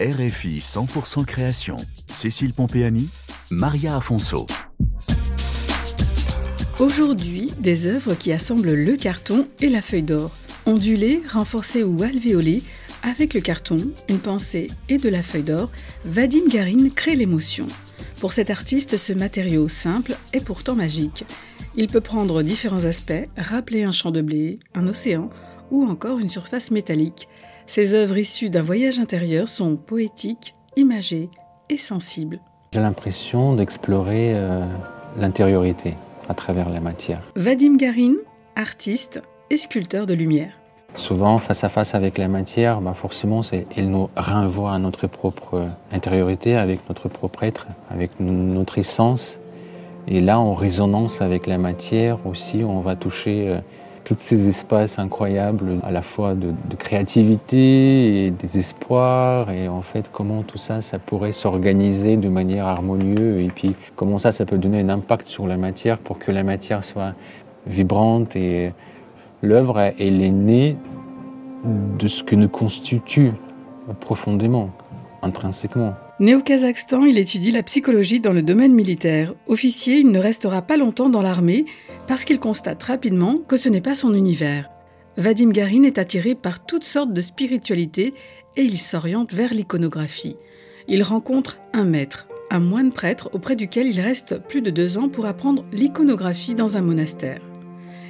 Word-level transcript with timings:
RFI 0.00 0.58
100% 0.58 1.24
création. 1.24 1.76
Cécile 2.08 2.52
Pompéani, 2.52 3.08
Maria 3.50 3.96
Afonso. 3.96 4.46
Aujourd'hui, 6.78 7.50
des 7.58 7.86
œuvres 7.86 8.14
qui 8.14 8.32
assemblent 8.32 8.74
le 8.74 8.94
carton 8.94 9.42
et 9.60 9.68
la 9.68 9.82
feuille 9.82 10.04
d'or. 10.04 10.30
Ondulées, 10.66 11.20
renforcées 11.28 11.82
ou 11.82 12.00
alvéolées, 12.04 12.62
avec 13.02 13.34
le 13.34 13.40
carton, 13.40 13.76
une 14.08 14.20
pensée 14.20 14.68
et 14.88 14.98
de 14.98 15.08
la 15.08 15.24
feuille 15.24 15.42
d'or, 15.42 15.68
Vadim 16.04 16.46
Garin 16.48 16.90
crée 16.94 17.16
l'émotion. 17.16 17.66
Pour 18.20 18.32
cet 18.32 18.50
artiste, 18.50 18.98
ce 18.98 19.12
matériau 19.12 19.68
simple 19.68 20.16
est 20.32 20.44
pourtant 20.44 20.76
magique. 20.76 21.24
Il 21.74 21.88
peut 21.88 22.00
prendre 22.00 22.44
différents 22.44 22.84
aspects, 22.84 23.24
rappeler 23.36 23.82
un 23.82 23.92
champ 23.92 24.12
de 24.12 24.22
blé, 24.22 24.60
un 24.76 24.86
océan 24.86 25.28
ou 25.72 25.84
encore 25.84 26.20
une 26.20 26.28
surface 26.28 26.70
métallique. 26.70 27.28
Ces 27.68 27.92
œuvres 27.92 28.16
issues 28.16 28.48
d'un 28.48 28.62
voyage 28.62 28.98
intérieur 28.98 29.46
sont 29.46 29.76
poétiques, 29.76 30.54
imagées 30.76 31.28
et 31.68 31.76
sensibles. 31.76 32.40
J'ai 32.72 32.80
l'impression 32.80 33.54
d'explorer 33.56 34.32
euh, 34.34 34.64
l'intériorité 35.18 35.94
à 36.30 36.34
travers 36.34 36.70
la 36.70 36.80
matière. 36.80 37.20
Vadim 37.36 37.76
Garin, 37.76 38.14
artiste 38.56 39.20
et 39.50 39.58
sculpteur 39.58 40.06
de 40.06 40.14
lumière. 40.14 40.52
Souvent, 40.96 41.38
face 41.38 41.62
à 41.62 41.68
face 41.68 41.94
avec 41.94 42.16
la 42.16 42.28
matière, 42.28 42.80
bah 42.80 42.94
forcément, 42.94 43.42
il 43.76 43.90
nous 43.90 44.08
renvoie 44.16 44.72
à 44.72 44.78
notre 44.78 45.06
propre 45.06 45.68
intériorité, 45.92 46.56
avec 46.56 46.88
notre 46.88 47.10
propre 47.10 47.42
être, 47.42 47.66
avec 47.90 48.12
notre 48.18 48.78
essence. 48.78 49.40
Et 50.06 50.22
là, 50.22 50.40
en 50.40 50.54
résonance 50.54 51.20
avec 51.20 51.46
la 51.46 51.58
matière 51.58 52.26
aussi, 52.26 52.64
on 52.64 52.80
va 52.80 52.96
toucher 52.96 53.48
euh, 53.48 53.60
tous 54.08 54.16
ces 54.18 54.48
espaces 54.48 54.98
incroyables, 54.98 55.80
à 55.82 55.90
la 55.90 56.00
fois 56.00 56.34
de, 56.34 56.54
créativité 56.78 58.24
et 58.24 58.30
d'espoir, 58.30 59.50
et 59.50 59.68
en 59.68 59.82
fait 59.82 60.08
comment 60.10 60.42
tout 60.42 60.56
ça, 60.56 60.80
pourrait 61.04 61.32
s'organiser 61.32 62.16
de 62.16 62.30
manière 62.30 62.66
harmonieuse, 62.66 63.44
et 63.44 63.50
puis 63.50 63.76
comment 63.96 64.16
ça, 64.16 64.32
peut 64.46 64.56
donner 64.56 64.80
un 64.80 64.88
impact 64.88 65.26
sur 65.26 65.46
la 65.46 65.58
matière 65.58 65.98
pour 65.98 66.18
que 66.18 66.32
la 66.32 66.42
matière 66.42 66.84
soit 66.84 67.12
vibrante. 67.66 68.34
Et 68.34 68.72
l'œuvre, 69.42 69.78
est 69.78 70.10
née 70.30 70.78
de 71.98 72.08
ce 72.08 72.22
que 72.22 72.34
nous 72.34 72.48
constitue 72.48 73.32
profondément, 74.00 74.70
intrinsèquement. 75.20 75.92
Né 76.20 76.34
au 76.34 76.40
Kazakhstan, 76.40 77.04
il 77.04 77.16
étudie 77.16 77.52
la 77.52 77.62
psychologie 77.62 78.18
dans 78.18 78.32
le 78.32 78.42
domaine 78.42 78.74
militaire. 78.74 79.34
Officier, 79.46 79.98
il 79.98 80.10
ne 80.10 80.18
restera 80.18 80.62
pas 80.62 80.76
longtemps 80.76 81.10
dans 81.10 81.22
l'armée 81.22 81.64
parce 82.08 82.24
qu'il 82.24 82.40
constate 82.40 82.82
rapidement 82.82 83.36
que 83.38 83.56
ce 83.56 83.68
n'est 83.68 83.80
pas 83.80 83.94
son 83.94 84.12
univers. 84.14 84.68
Vadim 85.16 85.50
Garin 85.50 85.84
est 85.84 85.96
attiré 85.96 86.34
par 86.34 86.66
toutes 86.66 86.82
sortes 86.82 87.12
de 87.12 87.20
spiritualités 87.20 88.14
et 88.56 88.62
il 88.62 88.78
s'oriente 88.78 89.32
vers 89.32 89.54
l'iconographie. 89.54 90.36
Il 90.88 91.04
rencontre 91.04 91.58
un 91.72 91.84
maître, 91.84 92.26
un 92.50 92.58
moine 92.58 92.92
prêtre 92.92 93.30
auprès 93.32 93.54
duquel 93.54 93.86
il 93.86 94.00
reste 94.00 94.40
plus 94.40 94.60
de 94.60 94.70
deux 94.70 94.98
ans 94.98 95.08
pour 95.08 95.26
apprendre 95.26 95.64
l'iconographie 95.70 96.56
dans 96.56 96.76
un 96.76 96.82
monastère. 96.82 97.42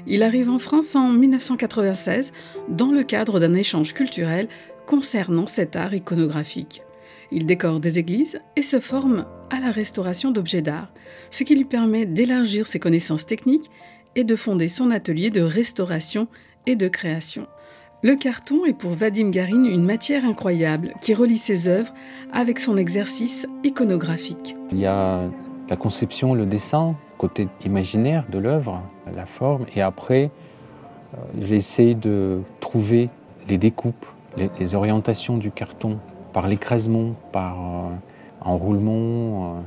Il 0.07 0.23
arrive 0.23 0.49
en 0.49 0.59
France 0.59 0.97
en 0.97 1.11
1996 1.11 2.33
dans 2.71 2.91
le 2.91 3.03
cadre 3.03 3.39
d'un 3.39 3.53
échange 3.53 3.93
culturel 3.93 4.49
concernant 4.87 5.47
cet 5.47 5.77
art 5.77 5.93
iconographique. 5.93 6.83
Il 7.31 7.47
décore 7.47 7.81
des 7.81 7.99
églises 7.99 8.41
et 8.57 8.63
se 8.63 8.81
forme 8.81 9.27
à 9.51 9.61
la 9.61 9.71
restauration 9.71 10.31
d'objets 10.31 10.63
d'art, 10.63 10.89
ce 11.31 11.45
qui 11.45 11.55
lui 11.55 11.65
permet 11.65 12.07
d'élargir 12.07 12.67
ses 12.67 12.79
connaissances 12.79 13.27
techniques 13.27 13.71
et 14.17 14.25
de 14.25 14.37
fonder 14.37 14.69
son 14.69 14.91
atelier 14.91 15.31
de 15.31 15.43
restauration 15.43 16.29
et 16.67 16.77
de 16.77 16.89
création. 16.89 17.47
Le 18.03 18.15
carton 18.15 18.65
est 18.65 18.79
pour 18.79 18.93
Vadim 18.93 19.31
Garin 19.31 19.65
une 19.65 19.85
matière 19.85 20.25
incroyable 20.25 20.95
qui 21.01 21.15
relie 21.15 21.39
ses 21.39 21.69
œuvres 21.69 21.93
avec 22.33 22.61
son 22.61 22.77
exercice 22.77 23.47
iconographique. 23.65 24.55
Il 24.71 24.79
y 24.79 24.87
a 24.87 25.29
la 25.69 25.77
conception, 25.77 26.35
le 26.35 26.47
dessin, 26.47 26.95
côté 27.19 27.49
imaginaire 27.65 28.25
de 28.31 28.39
l'œuvre, 28.39 28.83
la 29.15 29.27
forme, 29.27 29.67
et 29.75 29.83
après, 29.83 30.31
euh, 31.15 31.17
j'essaie 31.41 31.95
de 31.95 32.41
trouver 32.61 33.11
les 33.49 33.59
découpes, 33.59 34.07
les 34.37 34.75
orientations 34.75 35.37
du 35.37 35.51
carton 35.51 35.99
par 36.33 36.49
l'écrasement, 36.49 37.15
par 37.33 37.57
euh, 37.59 37.95
enroulement, 38.41 39.57
euh, 39.57 39.61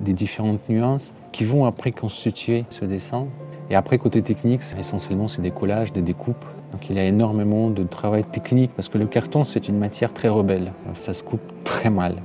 des 0.00 0.12
différentes 0.12 0.68
nuances 0.68 1.14
qui 1.32 1.44
vont 1.44 1.64
après 1.66 1.92
constituer 1.92 2.64
ce 2.70 2.84
dessin. 2.84 3.26
Et 3.70 3.74
après, 3.74 3.98
côté 3.98 4.22
technique, 4.22 4.62
essentiellement, 4.78 5.28
c'est 5.28 5.42
des 5.42 5.50
collages, 5.50 5.92
des 5.92 6.02
découpes. 6.02 6.44
Donc 6.72 6.88
il 6.88 6.96
y 6.96 6.98
a 6.98 7.04
énormément 7.04 7.68
de 7.68 7.82
travail 7.82 8.24
technique 8.24 8.72
parce 8.74 8.88
que 8.88 8.98
le 8.98 9.06
carton, 9.06 9.44
c'est 9.44 9.68
une 9.68 9.78
matière 9.78 10.12
très 10.12 10.28
rebelle. 10.28 10.72
Ça 10.98 11.14
se 11.14 11.22
coupe 11.22 11.42
très 11.64 11.90
mal. 11.90 12.16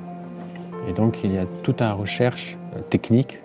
Et 0.87 0.93
donc 0.93 1.19
il 1.23 1.33
y 1.33 1.37
a 1.37 1.45
toute 1.63 1.81
une 1.81 1.91
recherche 1.91 2.57
euh, 2.75 2.81
technique 2.81 3.39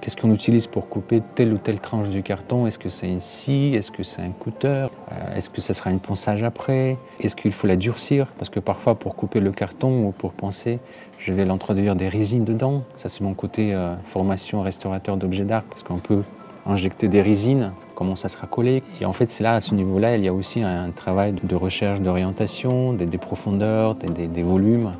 Qu'est-ce 0.00 0.16
qu'on 0.16 0.32
utilise 0.32 0.66
pour 0.66 0.88
couper 0.88 1.22
telle 1.34 1.52
ou 1.52 1.58
telle 1.58 1.80
tranche 1.80 2.08
du 2.08 2.22
carton? 2.22 2.66
Est-ce 2.66 2.78
que 2.78 2.88
c'est 2.88 3.08
une 3.08 3.20
scie? 3.20 3.74
Est-ce 3.74 3.90
que 3.90 4.02
c'est 4.02 4.22
un 4.22 4.30
couteur 4.30 4.90
euh, 5.10 5.36
Est-ce 5.36 5.50
que 5.50 5.60
ça 5.60 5.74
sera 5.74 5.90
une 5.90 5.98
ponçage 5.98 6.42
après? 6.42 6.96
Est-ce 7.20 7.34
qu'il 7.34 7.52
faut 7.52 7.66
la 7.66 7.76
durcir? 7.76 8.28
Parce 8.38 8.48
que 8.48 8.60
parfois, 8.60 8.94
pour 8.94 9.16
couper 9.16 9.40
le 9.40 9.50
carton 9.50 10.06
ou 10.06 10.12
pour 10.12 10.32
poncer, 10.32 10.78
je 11.18 11.32
vais 11.32 11.44
l'introduire 11.44 11.96
des 11.96 12.08
résines 12.08 12.44
dedans. 12.44 12.84
Ça, 12.96 13.08
c'est 13.08 13.22
mon 13.22 13.34
côté 13.34 13.74
euh, 13.74 13.94
formation 14.04 14.62
restaurateur 14.62 15.16
d'objets 15.16 15.44
d'art, 15.44 15.62
parce 15.64 15.82
qu'on 15.82 15.98
peut 15.98 16.22
injecter 16.64 17.08
des 17.08 17.22
résines, 17.22 17.72
comment 17.96 18.14
ça 18.14 18.28
sera 18.28 18.46
collé. 18.46 18.84
Et 19.00 19.04
en 19.04 19.12
fait, 19.12 19.30
c'est 19.30 19.42
là, 19.42 19.54
à 19.54 19.60
ce 19.60 19.74
niveau-là, 19.74 20.16
il 20.16 20.24
y 20.24 20.28
a 20.28 20.32
aussi 20.32 20.62
un 20.62 20.90
travail 20.90 21.34
de 21.42 21.56
recherche 21.56 22.00
d'orientation, 22.00 22.92
des, 22.92 23.06
profondeurs, 23.18 23.96
des, 23.96 24.28
des 24.28 24.42
volumes. 24.44 24.92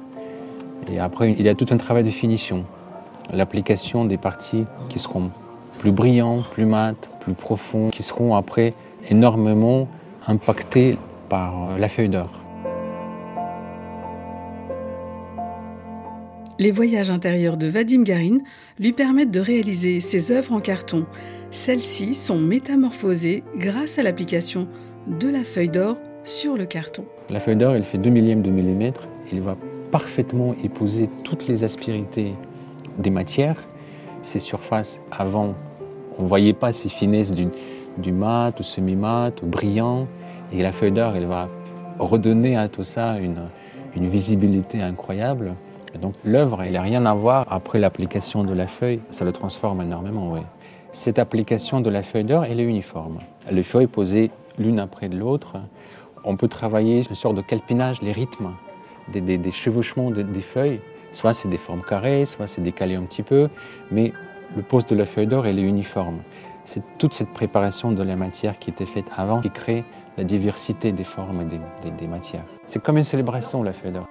Et 0.90 0.98
après, 0.98 1.30
il 1.30 1.42
y 1.42 1.48
a 1.48 1.54
tout 1.54 1.66
un 1.70 1.76
travail 1.76 2.02
de 2.02 2.10
finition 2.10 2.64
l'application 3.32 4.04
des 4.04 4.16
parties 4.16 4.64
qui 4.88 4.98
seront 4.98 5.30
plus 5.78 5.92
brillantes, 5.92 6.48
plus 6.48 6.66
mates, 6.66 7.10
plus 7.20 7.34
profondes, 7.34 7.90
qui 7.90 8.02
seront 8.02 8.34
après 8.34 8.74
énormément 9.10 9.88
impactées 10.26 10.96
par 11.28 11.70
euh, 11.70 11.78
la 11.78 11.88
feuille 11.88 12.08
d'or. 12.08 12.30
Les 16.58 16.70
voyages 16.70 17.10
intérieurs 17.10 17.56
de 17.56 17.66
Vadim 17.66 18.02
Garin 18.02 18.38
lui 18.78 18.92
permettent 18.92 19.30
de 19.30 19.40
réaliser 19.40 20.00
ses 20.00 20.30
œuvres 20.30 20.52
en 20.52 20.60
carton. 20.60 21.06
Celles-ci 21.50 22.14
sont 22.14 22.38
métamorphosées 22.38 23.42
grâce 23.56 23.98
à 23.98 24.02
l'application 24.02 24.68
de 25.08 25.28
la 25.28 25.42
feuille 25.42 25.70
d'or 25.70 25.96
sur 26.22 26.56
le 26.56 26.66
carton. 26.66 27.04
La 27.30 27.40
feuille 27.40 27.56
d'or, 27.56 27.74
elle 27.74 27.84
fait 27.84 27.98
2 27.98 28.10
millièmes 28.10 28.42
de 28.42 28.50
millimètre. 28.50 29.08
Il 29.32 29.40
va 29.40 29.56
parfaitement 29.90 30.54
épouser 30.62 31.08
toutes 31.24 31.48
les 31.48 31.64
aspérités 31.64 32.34
des 32.98 33.10
matières. 33.10 33.56
Ces 34.20 34.38
surfaces, 34.38 35.00
avant, 35.10 35.54
on 36.18 36.22
ne 36.22 36.28
voyait 36.28 36.52
pas 36.52 36.72
ces 36.72 36.88
finesses 36.88 37.32
du, 37.32 37.48
du 37.98 38.12
mat, 38.12 38.58
ou 38.60 38.62
semi-mat, 38.62 39.42
ou 39.42 39.46
brillant. 39.46 40.06
Et 40.52 40.62
la 40.62 40.72
feuille 40.72 40.92
d'or, 40.92 41.14
elle 41.16 41.26
va 41.26 41.48
redonner 41.98 42.56
à 42.56 42.68
tout 42.68 42.84
ça 42.84 43.18
une, 43.18 43.48
une 43.96 44.08
visibilité 44.08 44.80
incroyable. 44.82 45.54
Donc 46.00 46.14
l'œuvre, 46.24 46.62
elle 46.62 46.72
n'a 46.72 46.82
rien 46.82 47.04
à 47.06 47.14
voir 47.14 47.46
après 47.50 47.78
l'application 47.78 48.44
de 48.44 48.52
la 48.52 48.66
feuille. 48.66 49.00
Ça 49.10 49.24
le 49.24 49.32
transforme 49.32 49.82
énormément, 49.82 50.32
oui. 50.32 50.40
Cette 50.92 51.18
application 51.18 51.80
de 51.80 51.88
la 51.88 52.02
feuille 52.02 52.24
d'or, 52.24 52.44
elle 52.44 52.60
est 52.60 52.64
uniforme. 52.64 53.18
Les 53.50 53.62
feuilles 53.62 53.86
posées 53.86 54.30
l'une 54.58 54.78
après 54.78 55.08
l'autre. 55.08 55.56
On 56.24 56.36
peut 56.36 56.48
travailler 56.48 57.04
une 57.08 57.14
sorte 57.14 57.34
de 57.34 57.40
calpinage, 57.40 58.02
les 58.02 58.12
rythmes 58.12 58.50
des, 59.12 59.20
des, 59.20 59.50
chevauchements 59.50 60.10
des 60.10 60.40
feuilles 60.40 60.80
Soit 61.12 61.32
c'est 61.32 61.48
des 61.48 61.58
formes 61.58 61.82
carrées, 61.82 62.24
soit 62.24 62.46
c'est 62.46 62.62
décalé 62.62 62.96
un 62.96 63.02
petit 63.02 63.22
peu, 63.22 63.48
mais 63.90 64.12
le 64.56 64.62
poste 64.62 64.90
de 64.90 64.96
la 64.96 65.06
feuille 65.06 65.26
d'or, 65.26 65.46
elle 65.46 65.58
est 65.58 65.62
uniforme. 65.62 66.18
C'est 66.64 66.82
toute 66.98 67.12
cette 67.12 67.30
préparation 67.30 67.92
de 67.92 68.02
la 68.02 68.16
matière 68.16 68.58
qui 68.58 68.70
était 68.70 68.86
faite 68.86 69.06
avant 69.16 69.40
qui 69.40 69.50
crée 69.50 69.84
la 70.16 70.24
diversité 70.24 70.92
des 70.92 71.04
formes 71.04 71.42
et 71.42 71.90
des, 71.90 72.06
matières. 72.06 72.44
C'est 72.66 72.82
comme 72.82 72.98
une 72.98 73.04
célébration, 73.04 73.62
la 73.62 73.72
feuille 73.72 73.92
d'or. 73.92 74.06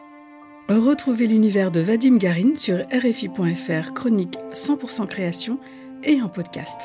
Retrouvez 0.70 1.28
l'univers 1.28 1.72
de 1.72 1.82
Vadim 1.82 2.18
Garin 2.18 2.56
sur 2.56 2.78
RFI.fr, 2.78 3.94
chronique 3.94 4.38
100% 4.54 5.08
création 5.08 5.60
et 6.04 6.22
en 6.22 6.30
podcast. 6.30 6.80